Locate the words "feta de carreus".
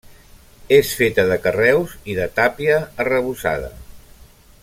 1.01-1.93